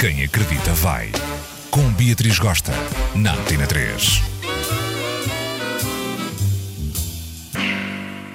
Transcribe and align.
Quem 0.00 0.24
acredita 0.24 0.72
vai. 0.72 1.12
Com 1.70 1.92
Beatriz 1.92 2.38
Gosta, 2.38 2.72
na 3.14 3.34
Antena 3.34 3.66
3. 3.66 4.22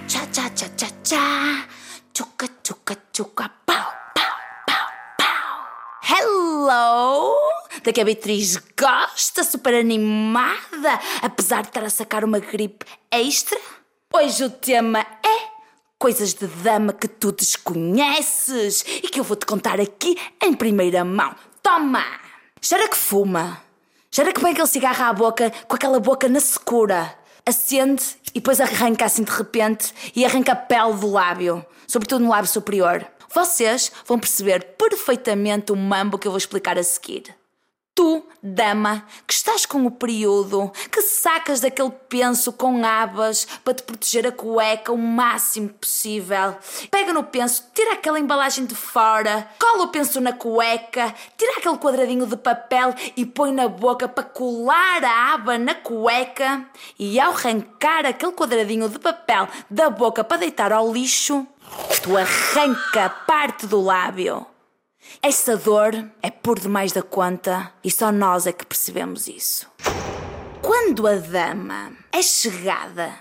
Tchá, 0.08 0.28
tchá, 0.28 0.50
tchá, 0.52 0.70
tchá, 0.78 0.88
tchá. 1.04 1.68
Tchuca, 2.14 2.48
tchuca, 2.62 2.96
tchuca, 3.12 3.52
pau, 3.66 3.94
pau, 4.14 4.38
pau, 4.68 4.88
pau. 5.18 5.68
Hello! 6.08 7.34
Daqui 7.84 8.00
a 8.00 8.06
Beatriz 8.06 8.58
gosta, 8.80 9.44
super 9.44 9.74
animada, 9.74 11.00
apesar 11.24 11.64
de 11.64 11.70
estar 11.70 11.84
a 11.84 11.90
sacar 11.90 12.24
uma 12.24 12.38
gripe 12.38 12.86
extra. 13.10 13.60
Hoje 14.14 14.44
o 14.44 14.52
tema 14.52 15.00
é 15.00 15.46
coisas 15.98 16.36
de 16.36 16.46
dama 16.46 16.94
que 16.94 17.08
tu 17.08 17.32
desconheces 17.32 18.86
e 19.02 19.08
que 19.08 19.20
eu 19.20 19.24
vou 19.24 19.36
te 19.36 19.48
contar 19.48 19.82
aqui 19.82 20.16
em 20.40 20.54
primeira 20.54 21.04
mão. 21.04 21.36
Toma! 21.66 22.06
Cheira 22.62 22.88
que 22.88 22.96
fuma. 22.96 23.60
Cheira 24.12 24.32
que 24.32 24.40
põe 24.40 24.52
aquele 24.52 24.68
cigarro 24.68 25.04
à 25.04 25.12
boca 25.12 25.52
com 25.68 25.76
aquela 25.76 26.00
boca 26.00 26.30
na 26.30 26.40
secura. 26.40 27.18
Acende 27.44 28.04
e 28.30 28.34
depois 28.36 28.62
arranca 28.62 29.06
assim 29.06 29.24
de 29.24 29.32
repente 29.32 29.92
e 30.16 30.24
arranca 30.24 30.52
a 30.52 30.56
pele 30.56 30.94
do 30.94 31.10
lábio, 31.10 31.66
sobretudo 31.88 32.24
no 32.24 32.30
lábio 32.30 32.48
superior. 32.48 33.04
Vocês 33.34 33.92
vão 34.06 34.20
perceber 34.20 34.76
perfeitamente 34.78 35.72
o 35.72 35.76
mambo 35.76 36.20
que 36.20 36.28
eu 36.28 36.32
vou 36.32 36.38
explicar 36.38 36.78
a 36.78 36.84
seguir. 36.84 37.36
Tu, 37.96 38.22
dama, 38.44 39.06
que 39.26 39.34
estás 39.34 39.66
com 39.66 39.86
o 39.86 39.90
período, 39.90 40.70
que 40.92 41.02
sacas 41.02 41.62
daquele 41.62 41.92
penso 42.10 42.52
com 42.52 42.86
abas 42.86 43.48
para 43.64 43.74
te 43.74 43.84
proteger 43.84 44.28
a 44.28 44.34
cueca 44.34 44.92
o 44.92 44.98
máximo 44.98 45.70
possível. 45.70 46.58
Pega 46.92 47.14
no 47.14 47.24
penso, 47.24 47.64
tira 47.74 47.94
aquela 47.94 48.20
embalagem 48.20 48.66
de 48.66 48.76
fora, 48.76 49.50
cola 49.58 49.84
o 49.84 49.88
penso 49.88 50.20
na 50.20 50.34
cueca, 50.34 51.16
tira 51.38 51.54
aquele 51.58 51.78
quadradinho 51.78 52.28
de 52.28 52.36
papel 52.36 52.94
e 53.16 53.26
põe 53.26 53.54
na 53.54 53.70
boca 53.70 54.10
para 54.10 54.26
colar 54.26 55.02
a 55.02 55.34
aba 55.34 55.58
na 55.58 55.74
cueca. 55.74 56.66
E 57.00 57.18
ao 57.18 57.32
arrancar 57.32 58.06
aquele 58.06 58.34
quadradinho 58.34 58.90
de 58.90 59.00
papel 59.00 59.48
da 59.70 59.90
boca 59.90 60.22
para 60.22 60.36
deitar 60.36 60.74
ao 60.74 60.92
lixo, 60.92 61.48
tu 62.04 62.18
arranca 62.18 63.10
parte 63.10 63.66
do 63.66 63.80
lábio. 63.80 64.46
Essa 65.22 65.58
dor 65.58 65.94
é 66.22 66.30
por 66.30 66.60
demais 66.60 66.92
da 66.92 67.02
conta 67.02 67.72
e 67.84 67.92
só 67.92 68.12
nós 68.12 68.48
é 68.48 68.52
que 68.52 68.66
percebemos 68.66 69.28
isso. 69.28 69.70
Quando 70.62 71.08
a 71.08 71.16
dama 71.16 71.92
é 72.12 72.22
chegada 72.22 73.12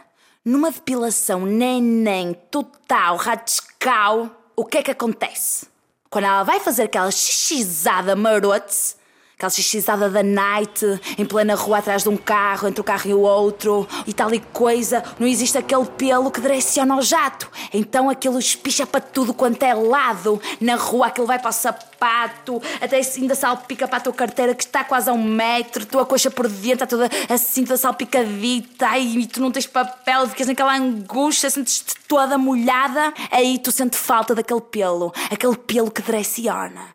numa 0.44 0.70
depilação 0.70 1.46
neném 1.46 2.34
total, 2.50 3.16
radical, 3.16 4.30
o 4.56 4.64
que 4.64 4.78
é 4.78 4.82
que 4.82 4.90
acontece? 4.90 5.66
Quando 6.10 6.24
ela 6.24 6.42
vai 6.42 6.60
fazer 6.60 6.84
aquela 6.84 7.10
xixizada 7.10 8.14
marote, 8.14 8.96
aquela 9.44 9.50
xixizada 9.50 10.08
da 10.08 10.22
night, 10.22 10.84
em 11.18 11.24
plena 11.24 11.54
rua 11.54 11.78
atrás 11.78 12.02
de 12.02 12.08
um 12.08 12.16
carro, 12.16 12.68
entre 12.68 12.80
o 12.80 12.84
carro 12.84 13.08
e 13.08 13.14
o 13.14 13.20
outro, 13.20 13.86
e 14.06 14.12
tal 14.12 14.32
e 14.32 14.40
coisa, 14.40 15.02
não 15.18 15.26
existe 15.26 15.58
aquele 15.58 15.84
pelo 15.84 16.30
que 16.30 16.40
direciona 16.40 16.94
ao 16.94 17.02
jato. 17.02 17.50
Então 17.72 18.08
aquilo 18.08 18.38
espicha 18.38 18.86
para 18.86 19.00
tudo 19.00 19.34
quanto 19.34 19.62
é 19.62 19.74
lado. 19.74 20.40
Na 20.60 20.76
rua 20.76 21.08
aquilo 21.08 21.26
vai 21.26 21.38
para 21.38 21.50
o 21.50 21.52
sapato, 21.52 22.62
até 22.80 23.00
ainda 23.16 23.34
salpica 23.34 23.86
para 23.86 23.98
a 23.98 24.00
tua 24.00 24.12
carteira 24.12 24.54
que 24.54 24.64
está 24.64 24.82
quase 24.84 25.10
a 25.10 25.12
um 25.12 25.22
metro, 25.22 25.84
tua 25.86 26.06
coxa 26.06 26.30
por 26.30 26.48
dentro 26.48 26.84
está 26.84 26.86
toda 26.86 27.10
assim, 27.28 27.64
toda 27.64 27.76
salpicadita, 27.76 28.86
ai, 28.86 29.02
e 29.02 29.26
tu 29.26 29.40
não 29.40 29.50
tens 29.50 29.66
papel, 29.66 30.28
ficas 30.28 30.46
naquela 30.46 30.76
angústia, 30.76 31.50
sentes-te 31.50 31.94
toda 32.08 32.38
molhada, 32.38 33.12
aí 33.30 33.58
tu 33.58 33.70
sentes 33.70 33.98
falta 33.98 34.34
daquele 34.34 34.60
pelo, 34.60 35.12
aquele 35.30 35.56
pelo 35.56 35.90
que 35.90 36.02
direciona. 36.02 36.94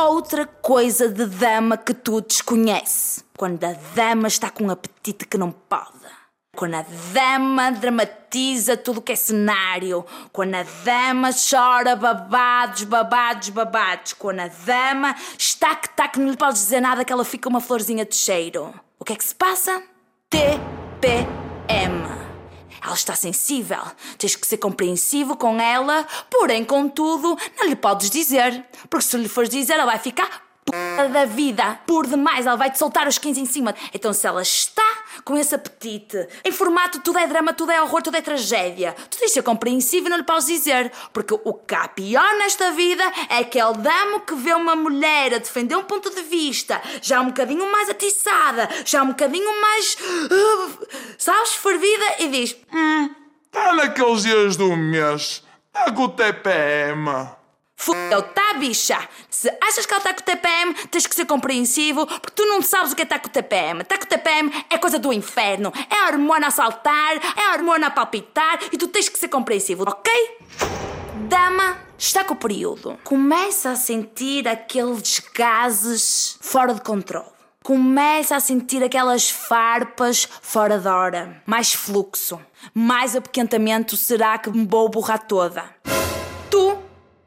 Outra 0.00 0.46
coisa 0.46 1.08
de 1.08 1.26
dama 1.26 1.76
que 1.76 1.92
tu 1.92 2.20
desconheces. 2.20 3.24
Quando 3.36 3.64
a 3.64 3.72
dama 3.96 4.28
está 4.28 4.48
com 4.48 4.62
um 4.62 4.70
apetite 4.70 5.26
que 5.26 5.36
não 5.36 5.50
pode. 5.50 5.90
Quando 6.54 6.74
a 6.74 6.84
dama 7.12 7.72
dramatiza 7.72 8.76
tudo 8.76 9.02
que 9.02 9.10
é 9.10 9.16
cenário. 9.16 10.06
Quando 10.32 10.54
a 10.54 10.62
dama 10.84 11.30
chora 11.32 11.96
babados, 11.96 12.84
babados, 12.84 13.48
babados. 13.48 14.12
Quando 14.12 14.38
a 14.38 14.46
dama 14.46 15.16
está 15.36 15.74
que 15.74 15.88
está 15.88 16.06
que 16.06 16.20
não 16.20 16.30
lhe 16.30 16.36
podes 16.36 16.60
dizer 16.60 16.80
nada 16.80 17.04
que 17.04 17.12
ela 17.12 17.24
fica 17.24 17.48
uma 17.48 17.60
florzinha 17.60 18.04
de 18.04 18.14
cheiro. 18.14 18.72
O 19.00 19.04
que 19.04 19.14
é 19.14 19.16
que 19.16 19.24
se 19.24 19.34
passa? 19.34 19.82
TPM. 20.30 21.47
Ela 22.82 22.94
está 22.94 23.14
sensível. 23.14 23.82
Tens 24.16 24.36
que 24.36 24.46
ser 24.46 24.58
compreensivo 24.58 25.36
com 25.36 25.60
ela, 25.60 26.06
porém, 26.30 26.64
contudo, 26.64 27.36
não 27.56 27.66
lhe 27.66 27.76
podes 27.76 28.10
dizer. 28.10 28.64
Porque 28.88 29.04
se 29.04 29.16
lhe 29.16 29.28
fores 29.28 29.50
dizer, 29.50 29.74
ela 29.74 29.86
vai 29.86 29.98
ficar 29.98 30.47
p 30.98 31.08
da 31.08 31.24
vida. 31.24 31.78
Por 31.86 32.06
demais, 32.06 32.44
ela 32.46 32.56
vai 32.56 32.70
te 32.70 32.78
soltar 32.78 33.06
os 33.06 33.18
15 33.18 33.40
em 33.40 33.46
cima. 33.46 33.74
Então, 33.94 34.12
se 34.12 34.26
ela 34.26 34.42
está 34.42 34.82
com 35.24 35.36
esse 35.36 35.54
apetite, 35.54 36.26
em 36.44 36.50
formato 36.50 37.00
tudo 37.00 37.18
é 37.18 37.26
drama, 37.26 37.52
tudo 37.52 37.70
é 37.70 37.80
horror, 37.80 38.02
tudo 38.02 38.16
é 38.16 38.20
tragédia, 38.20 38.94
tu 39.10 39.18
tens 39.18 39.28
de 39.28 39.34
ser 39.34 39.42
compreensivo 39.42 40.06
e 40.06 40.10
não 40.10 40.16
lhe 40.16 40.24
podes 40.24 40.46
dizer. 40.46 40.90
Porque 41.12 41.34
o 41.34 41.54
que 41.54 41.74
há 41.74 41.86
pior 41.86 42.36
nesta 42.38 42.72
vida 42.72 43.04
é 43.28 43.38
aquele 43.38 43.74
damo 43.74 44.20
que 44.20 44.34
vê 44.34 44.52
uma 44.54 44.74
mulher 44.74 45.34
a 45.34 45.38
defender 45.38 45.76
um 45.76 45.84
ponto 45.84 46.10
de 46.10 46.22
vista, 46.22 46.80
já 47.00 47.20
um 47.20 47.26
bocadinho 47.26 47.70
mais 47.70 47.88
atiçada, 47.88 48.68
já 48.84 49.02
um 49.02 49.08
bocadinho 49.08 49.60
mais. 49.60 49.94
Uh, 49.94 50.86
sabes, 51.16 51.54
fervida, 51.54 52.04
e 52.18 52.28
diz: 52.28 52.56
Hum, 52.72 53.14
tá 53.50 53.72
naqueles 53.72 54.22
dias 54.22 54.56
do 54.56 54.76
mês. 54.76 55.44
Tá 55.72 55.92
com 55.92 56.04
o 56.04 56.08
TPM. 56.08 57.38
Fudeu, 57.80 58.22
tá, 58.22 58.54
bicha? 58.54 58.98
Se 59.30 59.48
achas 59.62 59.86
que 59.86 59.94
ela 59.94 60.00
está 60.00 60.12
com 60.12 60.20
o 60.20 60.24
TPM, 60.24 60.74
tens 60.90 61.06
que 61.06 61.14
ser 61.14 61.26
compreensivo, 61.26 62.04
porque 62.06 62.32
tu 62.34 62.44
não 62.44 62.60
sabes 62.60 62.90
o 62.90 62.96
que 62.96 63.02
é 63.02 63.04
estar 63.04 63.20
com 63.20 63.28
o 63.28 63.30
TPM. 63.30 63.82
Estar 63.82 63.98
com 63.98 64.04
o 64.04 64.08
TPM 64.08 64.52
é 64.68 64.76
coisa 64.76 64.98
do 64.98 65.12
inferno. 65.12 65.72
É 65.88 66.00
a 66.00 66.06
hormona 66.08 66.48
a 66.48 66.50
saltar, 66.50 67.16
é 67.36 67.46
a 67.48 67.52
hormona 67.52 67.86
a 67.86 67.90
palpitar 67.90 68.58
e 68.72 68.76
tu 68.76 68.88
tens 68.88 69.08
que 69.08 69.16
ser 69.16 69.28
compreensivo, 69.28 69.84
ok? 69.86 70.12
Dama 71.28 71.78
está 71.96 72.24
com 72.24 72.34
o 72.34 72.36
período. 72.36 72.98
Começa 73.04 73.70
a 73.70 73.76
sentir 73.76 74.48
aqueles 74.48 75.22
gases 75.32 76.36
fora 76.40 76.74
de 76.74 76.80
controle. 76.80 77.28
Começa 77.62 78.34
a 78.34 78.40
sentir 78.40 78.82
aquelas 78.82 79.30
farpas 79.30 80.28
fora 80.42 80.80
da 80.80 80.96
hora. 80.96 81.40
Mais 81.46 81.72
fluxo, 81.72 82.40
mais 82.74 83.14
apequentamento. 83.14 83.96
Será 83.96 84.36
que 84.36 84.50
me 84.50 84.66
vou 84.66 84.88
borrar 84.88 85.24
toda? 85.28 85.64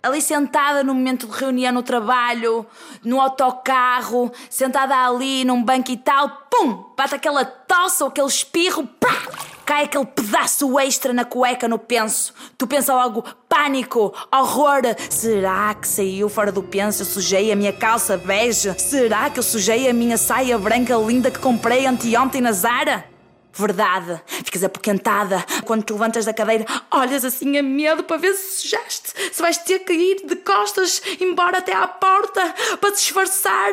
Ali 0.04 0.20
sentada 0.20 0.84
no 0.84 0.96
momento 0.96 1.28
de 1.28 1.38
reunião 1.38 1.72
no 1.72 1.84
trabalho, 1.84 2.66
no 3.04 3.22
autocarro, 3.22 4.32
sentada 4.50 4.96
ali 4.96 5.46
num 5.46 5.64
banco 5.64 5.92
e 5.92 5.98
tal, 5.98 6.48
pum! 6.50 6.86
Bate 6.98 7.14
aquela 7.14 7.46
tosse 7.46 8.02
ou 8.02 8.10
aquele 8.10 8.28
espirro, 8.28 8.88
pá! 9.00 9.16
Cai 9.64 9.84
aquele 9.84 10.06
pedaço 10.06 10.80
extra 10.80 11.14
na 11.14 11.24
cueca 11.24 11.68
no 11.68 11.78
penso. 11.78 12.34
Tu 12.58 12.66
pensa 12.66 12.94
logo, 12.96 13.24
pânico, 13.48 14.12
horror. 14.34 14.82
Será 15.08 15.74
que 15.76 15.88
saiu 15.88 16.28
fora 16.28 16.52
do 16.52 16.64
penso? 16.64 17.04
Eu 17.04 17.06
sujei 17.06 17.52
a 17.52 17.56
minha 17.56 17.72
calça 17.72 18.18
bege? 18.18 18.74
Será 18.80 19.30
que 19.30 19.40
eu 19.40 19.44
sujei 19.44 19.88
a 19.88 19.94
minha 19.94 20.18
saia 20.18 20.58
branca 20.58 20.96
linda 20.96 21.30
que 21.30 21.40
comprei 21.40 21.86
anteontem 21.86 22.42
na 22.42 22.52
Zara? 22.52 23.11
Verdade. 23.54 24.22
Ficas 24.26 24.64
apoquentada. 24.64 25.44
Quando 25.66 25.84
te 25.84 25.94
levantas 25.94 26.26
da 26.26 26.34
cadeira, 26.34 26.66
olhas 26.90 27.26
assim 27.26 27.58
a 27.58 27.64
medo 27.64 28.04
para 28.04 28.18
ver 28.18 28.34
se 28.34 28.62
sujaste. 28.62 29.14
Se 29.32 29.42
vais 29.42 29.58
ter 29.58 29.80
que 29.80 29.94
ir 29.94 30.26
de 30.26 30.36
costas 30.38 31.02
embora 31.20 31.58
até 31.58 31.74
à 31.74 31.88
porta 31.88 32.54
para 32.80 32.92
disfarçar. 32.92 33.72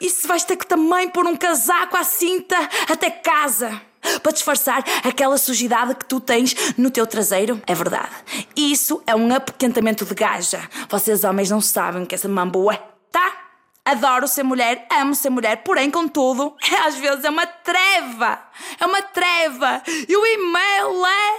E 0.00 0.08
se 0.08 0.26
vais 0.26 0.44
ter 0.44 0.56
que 0.56 0.66
também 0.66 1.08
pôr 1.10 1.26
um 1.26 1.36
casaco 1.36 1.96
à 1.96 2.04
cinta 2.04 2.56
até 2.88 3.10
casa. 3.10 3.80
Para 4.22 4.32
disfarçar 4.32 4.82
aquela 5.04 5.36
sujidade 5.36 5.94
que 5.94 6.06
tu 6.06 6.20
tens 6.20 6.54
no 6.78 6.90
teu 6.90 7.06
traseiro. 7.06 7.60
É 7.66 7.74
verdade. 7.74 8.10
Isso 8.56 9.02
é 9.06 9.14
um 9.14 9.32
apoquentamento 9.34 10.06
de 10.06 10.14
gaja. 10.14 10.60
Vocês 10.88 11.22
homens 11.22 11.50
não 11.50 11.60
sabem 11.60 12.06
que 12.06 12.14
essa 12.14 12.28
mambo 12.28 12.72
é. 12.72 12.82
Tá? 13.12 13.49
Adoro 13.84 14.28
ser 14.28 14.42
mulher, 14.42 14.86
amo 14.90 15.14
ser 15.14 15.30
mulher, 15.30 15.56
porém, 15.64 15.90
contudo, 15.90 16.54
às 16.86 16.96
vezes 16.96 17.24
é 17.24 17.30
uma 17.30 17.46
treva. 17.46 18.38
É 18.78 18.86
uma 18.86 19.02
treva. 19.02 19.82
E 20.08 20.16
o 20.16 20.26
e-mail 20.26 21.06
é. 21.06 21.30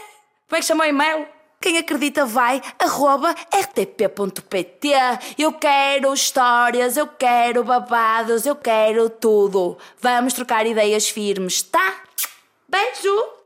Como 0.48 0.58
é 0.58 0.60
que 0.60 0.64
chama 0.64 0.84
o 0.84 0.88
e-mail? 0.88 1.28
Quem 1.62 1.78
acredita 1.78 2.26
vai, 2.26 2.60
arroba 2.80 3.36
rtp.pt. 3.54 4.90
Eu 5.38 5.54
quero 5.54 6.12
histórias, 6.12 6.98
eu 6.98 7.06
quero 7.06 7.64
babados, 7.64 8.48
eu 8.48 8.56
quero 8.56 9.12
tudo. 9.12 9.78
Vamos 10.02 10.34
trocar 10.34 10.66
ideias 10.66 11.08
firmes, 11.08 11.62
tá? 11.62 12.02
Beijo! 12.68 13.42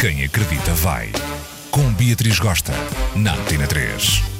Quem 0.00 0.24
acredita 0.24 0.72
vai. 0.72 1.12
Com 1.72 1.90
Beatriz 1.94 2.38
Gosta, 2.38 2.74
na 3.16 3.32
Antena 3.32 3.66
3. 3.66 4.31